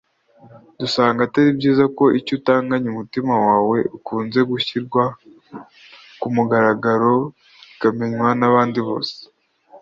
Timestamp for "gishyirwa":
4.49-5.03